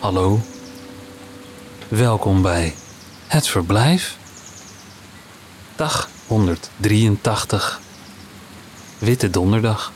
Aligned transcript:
Hallo. 0.00 0.38
Welkom 1.88 2.42
bij 2.42 2.72
Het 3.28 3.48
Verblijf. 3.48 4.18
Dag 5.76 6.10
183. 6.26 7.80
Witte 9.00 9.30
Donderdag. 9.30 9.92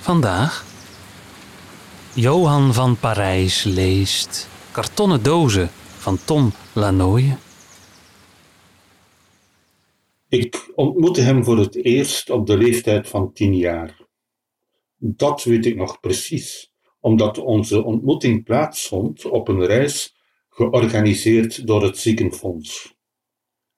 Vandaag. 0.00 0.64
Johan 2.14 2.74
van 2.74 2.96
Parijs 2.96 3.62
leest 3.62 4.48
Kartonnen 4.72 5.22
dozen 5.22 5.70
van 5.98 6.18
Tom 6.24 6.52
Lanoye. 6.72 7.36
Ik 10.28 10.72
ontmoette 10.74 11.20
hem 11.20 11.44
voor 11.44 11.58
het 11.58 11.84
eerst 11.84 12.30
op 12.30 12.46
de 12.46 12.56
leeftijd 12.56 13.08
van 13.08 13.32
tien 13.32 13.56
jaar. 13.56 14.00
Dat 14.96 15.44
weet 15.44 15.66
ik 15.66 15.76
nog 15.76 16.00
precies, 16.00 16.71
omdat 17.02 17.38
onze 17.38 17.84
ontmoeting 17.84 18.44
plaatsvond 18.44 19.24
op 19.24 19.48
een 19.48 19.66
reis 19.66 20.16
georganiseerd 20.48 21.66
door 21.66 21.82
het 21.82 21.98
ziekenfonds. 21.98 22.94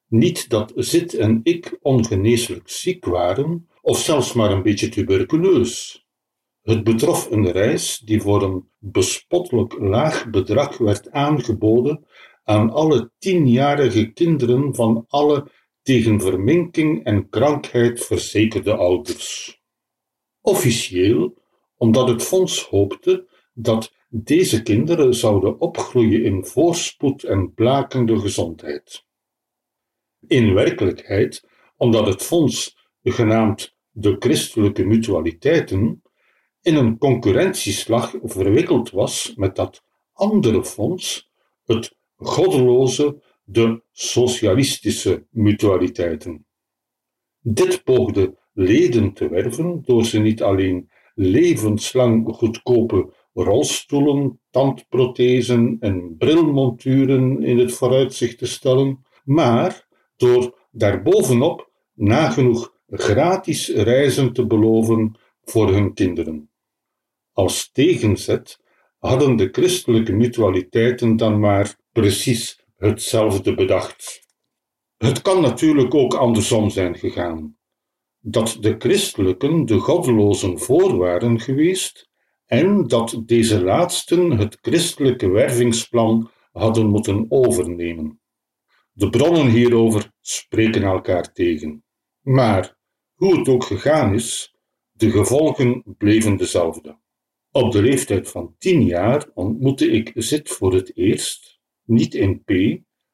Niet 0.08 0.48
dat 0.48 0.72
Zit 0.76 1.14
en 1.14 1.40
ik 1.42 1.78
ongeneeslijk 1.82 2.68
ziek 2.68 3.04
waren, 3.04 3.68
of 3.82 3.98
zelfs 3.98 4.32
maar 4.32 4.50
een 4.50 4.62
beetje 4.62 4.88
tuberculeus. 4.88 6.06
Het 6.62 6.84
betrof 6.84 7.30
een 7.30 7.50
reis 7.50 7.98
die 7.98 8.20
voor 8.20 8.42
een 8.42 8.68
bespottelijk 8.78 9.78
laag 9.78 10.30
bedrag 10.30 10.78
werd 10.78 11.10
aangeboden 11.10 12.06
aan 12.42 12.70
alle 12.70 13.10
tienjarige 13.18 14.12
kinderen 14.12 14.74
van 14.74 15.04
alle 15.08 15.50
tegen 15.82 16.20
verminking 16.20 17.04
en 17.04 17.28
krankheid 17.28 18.04
verzekerde 18.04 18.76
ouders. 18.76 19.60
Officieel 20.40 21.42
omdat 21.76 22.08
het 22.08 22.22
fonds 22.22 22.62
hoopte 22.62 23.28
dat 23.52 23.92
deze 24.08 24.62
kinderen 24.62 25.14
zouden 25.14 25.60
opgroeien 25.60 26.24
in 26.24 26.44
voorspoed 26.44 27.24
en 27.24 27.54
blakende 27.54 28.18
gezondheid. 28.18 29.04
In 30.26 30.54
werkelijkheid 30.54 31.48
omdat 31.76 32.06
het 32.06 32.22
fonds, 32.22 32.76
genaamd 33.02 33.76
de 33.90 34.16
christelijke 34.18 34.84
mutualiteiten, 34.84 36.02
in 36.62 36.76
een 36.76 36.98
concurrentieslag 36.98 38.14
verwikkeld 38.22 38.90
was 38.90 39.34
met 39.36 39.56
dat 39.56 39.84
andere 40.12 40.64
fonds, 40.64 41.30
het 41.64 41.96
goddeloze, 42.16 43.22
de 43.44 43.82
socialistische 43.92 45.26
mutualiteiten. 45.30 46.46
Dit 47.40 47.84
poogde 47.84 48.38
leden 48.52 49.12
te 49.12 49.28
werven 49.28 49.82
door 49.84 50.04
ze 50.04 50.18
niet 50.18 50.42
alleen 50.42 50.90
levenslang 51.14 52.34
goedkope 52.34 53.12
rolstoelen, 53.32 54.40
tandprothesen 54.50 55.76
en 55.80 56.14
brilmonturen 56.18 57.42
in 57.42 57.58
het 57.58 57.72
vooruitzicht 57.72 58.38
te 58.38 58.46
stellen, 58.46 59.04
maar 59.24 59.86
door 60.16 60.58
daarbovenop 60.70 61.70
nagenoeg 61.94 62.72
gratis 62.88 63.68
reizen 63.68 64.32
te 64.32 64.46
beloven 64.46 65.18
voor 65.42 65.72
hun 65.72 65.94
kinderen. 65.94 66.50
Als 67.32 67.70
tegenzet 67.72 68.58
hadden 68.98 69.36
de 69.36 69.48
christelijke 69.52 70.12
mutualiteiten 70.12 71.16
dan 71.16 71.40
maar 71.40 71.76
precies 71.92 72.64
hetzelfde 72.76 73.54
bedacht. 73.54 74.22
Het 74.96 75.22
kan 75.22 75.40
natuurlijk 75.40 75.94
ook 75.94 76.14
andersom 76.14 76.70
zijn 76.70 76.96
gegaan. 76.96 77.56
Dat 78.26 78.56
de 78.60 78.74
christelijken 78.78 79.66
de 79.66 79.78
goddelozen 79.78 80.58
voor 80.58 80.96
waren 80.96 81.40
geweest 81.40 82.08
en 82.46 82.86
dat 82.86 83.22
deze 83.26 83.62
laatsten 83.62 84.30
het 84.30 84.58
christelijke 84.60 85.28
wervingsplan 85.28 86.30
hadden 86.52 86.86
moeten 86.86 87.26
overnemen. 87.28 88.20
De 88.92 89.10
bronnen 89.10 89.48
hierover 89.48 90.12
spreken 90.20 90.82
elkaar 90.82 91.32
tegen. 91.32 91.84
Maar 92.20 92.78
hoe 93.14 93.38
het 93.38 93.48
ook 93.48 93.64
gegaan 93.64 94.14
is, 94.14 94.54
de 94.92 95.10
gevolgen 95.10 95.82
bleven 95.98 96.36
dezelfde. 96.36 96.98
Op 97.50 97.72
de 97.72 97.82
leeftijd 97.82 98.30
van 98.30 98.54
tien 98.58 98.82
jaar 98.84 99.30
ontmoette 99.34 99.90
ik 99.90 100.12
Zit 100.14 100.48
voor 100.48 100.74
het 100.74 100.96
eerst, 100.96 101.60
niet 101.82 102.14
in 102.14 102.42
P, 102.44 102.50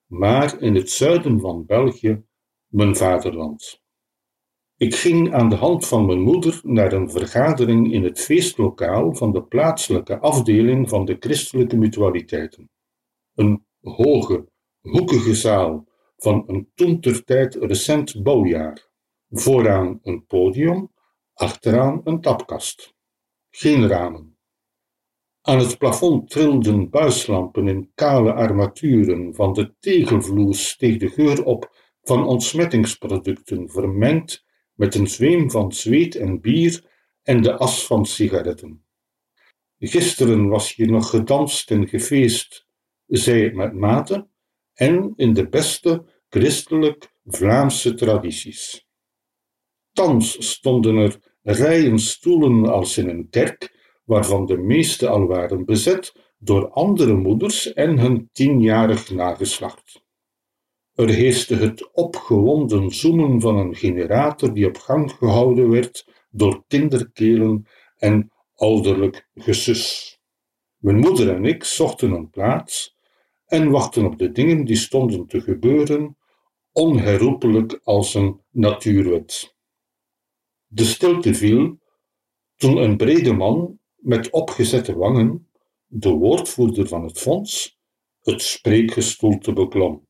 maar 0.06 0.60
in 0.60 0.74
het 0.74 0.90
zuiden 0.90 1.40
van 1.40 1.66
België, 1.66 2.22
mijn 2.66 2.96
vaderland. 2.96 3.80
Ik 4.80 4.94
ging 4.94 5.34
aan 5.34 5.48
de 5.48 5.54
hand 5.54 5.86
van 5.86 6.06
mijn 6.06 6.20
moeder 6.20 6.60
naar 6.62 6.92
een 6.92 7.10
vergadering 7.10 7.92
in 7.92 8.04
het 8.04 8.20
feestlokaal 8.20 9.14
van 9.14 9.32
de 9.32 9.42
plaatselijke 9.42 10.18
afdeling 10.18 10.88
van 10.88 11.04
de 11.04 11.16
christelijke 11.18 11.76
mutualiteiten. 11.76 12.70
Een 13.34 13.66
hoge, 13.80 14.48
hoekige 14.80 15.34
zaal 15.34 15.86
van 16.16 16.44
een 16.46 16.70
toentertijd 16.74 17.54
recent 17.54 18.22
bouwjaar. 18.22 18.88
Vooraan 19.30 19.98
een 20.02 20.26
podium, 20.26 20.90
achteraan 21.34 22.00
een 22.04 22.20
tapkast. 22.20 22.94
Geen 23.50 23.88
ramen. 23.88 24.38
Aan 25.40 25.58
het 25.58 25.78
plafond 25.78 26.30
trilden 26.30 26.90
buislampen 26.90 27.68
in 27.68 27.90
kale 27.94 28.32
armaturen, 28.32 29.34
van 29.34 29.52
de 29.52 29.74
tegelvloer 29.78 30.54
steeg 30.54 30.96
de 30.98 31.08
geur 31.08 31.44
op 31.44 31.76
van 32.02 32.26
ontsmettingsproducten, 32.26 33.70
vermengd 33.70 34.48
met 34.80 34.94
een 34.94 35.08
zweem 35.08 35.50
van 35.50 35.72
zweet 35.72 36.14
en 36.14 36.40
bier 36.40 36.84
en 37.22 37.42
de 37.42 37.56
as 37.56 37.86
van 37.86 38.06
sigaretten. 38.06 38.84
Gisteren 39.78 40.48
was 40.48 40.74
hier 40.74 40.90
nog 40.90 41.10
gedanst 41.10 41.70
en 41.70 41.88
gefeest, 41.88 42.66
het 43.06 43.54
met 43.54 43.72
mate, 43.72 44.28
en 44.74 45.12
in 45.16 45.32
de 45.32 45.48
beste 45.48 46.04
christelijk 46.28 47.14
Vlaamse 47.24 47.94
tradities. 47.94 48.86
Thans 49.92 50.48
stonden 50.48 50.96
er 50.96 51.18
rijen 51.42 51.98
stoelen 51.98 52.72
als 52.72 52.98
in 52.98 53.08
een 53.08 53.28
kerk, 53.30 53.76
waarvan 54.04 54.46
de 54.46 54.56
meeste 54.56 55.08
al 55.08 55.26
waren 55.26 55.64
bezet 55.64 56.14
door 56.38 56.70
andere 56.70 57.14
moeders 57.14 57.72
en 57.72 57.98
hun 57.98 58.28
tienjarig 58.32 59.10
nageslacht. 59.10 60.02
Er 60.94 61.08
heerste 61.08 61.54
het 61.54 61.92
opgewonden 61.92 62.90
zoemen 62.90 63.40
van 63.40 63.56
een 63.56 63.74
generator 63.74 64.54
die 64.54 64.66
op 64.66 64.76
gang 64.76 65.12
gehouden 65.12 65.70
werd 65.70 66.06
door 66.30 66.64
kinderkelen 66.66 67.66
en 67.96 68.32
ouderlijk 68.54 69.28
gesus. 69.34 70.18
Mijn 70.76 70.98
moeder 70.98 71.34
en 71.34 71.44
ik 71.44 71.64
zochten 71.64 72.12
een 72.12 72.30
plaats 72.30 72.96
en 73.46 73.70
wachten 73.70 74.04
op 74.04 74.18
de 74.18 74.32
dingen 74.32 74.64
die 74.64 74.76
stonden 74.76 75.26
te 75.26 75.40
gebeuren, 75.40 76.16
onherroepelijk 76.72 77.80
als 77.82 78.14
een 78.14 78.40
natuurwet. 78.50 79.56
De 80.66 80.84
stilte 80.84 81.34
viel 81.34 81.78
toen 82.56 82.76
een 82.76 82.96
brede 82.96 83.32
man 83.32 83.78
met 83.96 84.30
opgezette 84.30 84.96
wangen, 84.96 85.48
de 85.86 86.10
woordvoerder 86.10 86.88
van 86.88 87.04
het 87.04 87.18
fonds, 87.18 87.78
het 88.20 88.42
spreekgestoelte 88.42 89.52
beklom. 89.52 90.08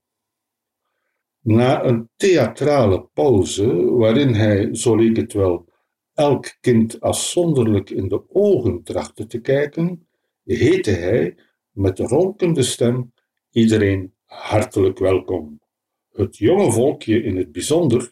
Na 1.43 1.85
een 1.85 2.09
theatrale 2.17 3.09
pauze, 3.13 3.91
waarin 3.91 4.35
hij, 4.35 4.75
zo 4.75 4.97
leek 4.97 5.17
het 5.17 5.33
wel, 5.33 5.69
elk 6.15 6.57
kind 6.61 7.01
afzonderlijk 7.01 7.91
in 7.91 8.09
de 8.09 8.23
ogen 8.29 8.83
trachtte 8.83 9.27
te 9.27 9.41
kijken, 9.41 10.09
heette 10.45 10.91
hij 10.91 11.37
met 11.71 11.99
ronkende 11.99 12.63
stem 12.63 13.13
iedereen 13.51 14.15
hartelijk 14.25 14.99
welkom, 14.99 15.61
het 16.13 16.37
jonge 16.37 16.73
volkje 16.73 17.23
in 17.23 17.37
het 17.37 17.53
bijzonder, 17.53 18.11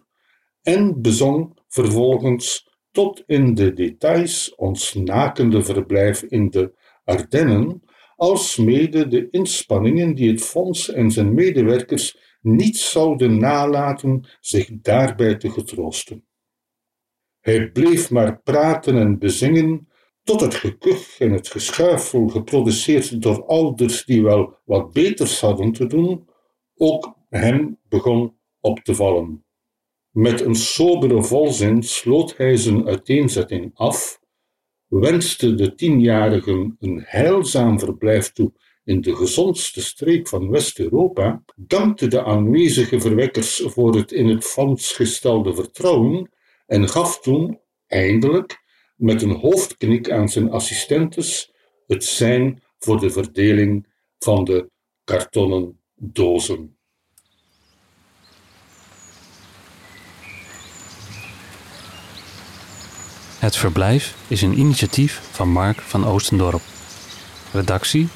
en 0.63 1.03
bezong 1.03 1.59
vervolgens 1.69 2.69
tot 2.91 3.23
in 3.27 3.55
de 3.55 3.73
details 3.73 4.55
ons 4.55 4.95
nakende 4.95 5.63
verblijf 5.63 6.23
in 6.23 6.51
de 6.51 6.73
Ardennen, 7.05 7.83
alsmede 8.17 9.09
de 9.09 9.29
inspanningen 9.31 10.15
die 10.15 10.31
het 10.31 10.43
fonds 10.43 10.91
en 10.91 11.11
zijn 11.11 11.35
medewerkers 11.35 12.28
niet 12.55 12.77
zouden 12.77 13.39
nalaten 13.39 14.25
zich 14.41 14.71
daarbij 14.73 15.37
te 15.37 15.51
getroosten. 15.51 16.27
Hij 17.41 17.71
bleef 17.71 18.11
maar 18.11 18.41
praten 18.43 18.97
en 18.97 19.19
bezingen 19.19 19.89
tot 20.23 20.41
het 20.41 20.55
gekuch 20.55 21.19
en 21.21 21.33
het 21.33 21.49
geschuifel, 21.49 22.29
geproduceerd 22.29 23.23
door 23.23 23.47
ouders 23.47 24.05
die 24.05 24.23
wel 24.23 24.59
wat 24.65 24.93
beters 24.93 25.41
hadden 25.41 25.73
te 25.73 25.87
doen, 25.87 26.29
ook 26.77 27.15
hem 27.29 27.79
begon 27.89 28.39
op 28.61 28.79
te 28.79 28.95
vallen. 28.95 29.45
Met 30.11 30.41
een 30.41 30.55
sobere 30.55 31.23
volzin 31.23 31.83
sloot 31.83 32.37
hij 32.37 32.57
zijn 32.57 32.87
uiteenzetting 32.87 33.71
af, 33.75 34.21
wenste 34.87 35.55
de 35.55 35.75
tienjarigen 35.75 36.77
een 36.81 37.03
heilzaam 37.05 37.79
verblijf 37.79 38.33
toe 38.33 38.53
in 38.89 39.01
de 39.01 39.17
gezondste 39.17 39.83
streek 39.83 40.29
van 40.29 40.51
West-Europa, 40.51 41.43
dankte 41.57 42.09
de 42.09 42.25
aanwezige 42.25 43.01
verwekkers 43.01 43.63
voor 43.65 43.95
het 43.95 44.13
in 44.13 44.29
het 44.29 44.45
fonds 44.45 44.93
gestelde 44.93 45.55
vertrouwen 45.55 46.31
en 46.67 46.89
gaf 46.89 47.21
toen, 47.21 47.61
eindelijk, 47.87 48.63
met 48.97 49.23
een 49.23 49.37
hoofdknik 49.37 50.11
aan 50.11 50.29
zijn 50.29 50.51
assistentes, 50.51 51.53
het 51.87 52.05
zijn 52.05 52.63
voor 52.79 53.01
de 53.01 53.11
verdeling 53.11 53.87
van 54.19 54.45
de 54.45 54.71
kartonnen 55.05 55.81
dozen. 55.95 56.77
Het 63.39 63.57
verblijf 63.57 64.17
is 64.29 64.43
een 64.43 64.59
initiatief 64.59 65.21
van 65.33 65.49
Mark 65.49 65.81
van 65.81 66.07
Oostendorp. 66.07 66.63
Redactie: 67.53 68.09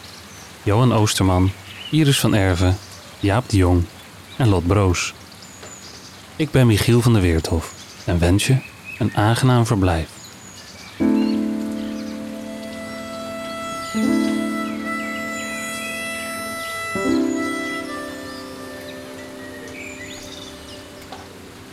Johan 0.64 0.92
Oosterman, 0.92 1.50
Iris 1.90 2.20
van 2.20 2.34
Erven, 2.34 2.76
Jaap 3.20 3.48
de 3.48 3.56
Jong 3.56 3.84
en 4.36 4.48
Lot 4.48 4.66
Broos. 4.66 5.14
Ik 6.36 6.50
ben 6.50 6.66
Michiel 6.66 7.00
van 7.00 7.12
der 7.12 7.22
Weerthof 7.22 7.74
en 8.06 8.18
wens 8.18 8.46
je 8.46 8.56
een 8.98 9.16
aangenaam 9.16 9.66
verblijf. 9.66 10.08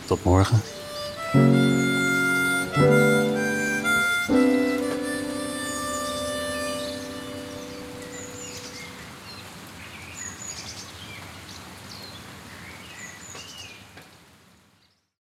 Tot 0.06 0.24
morgen. 0.24 0.62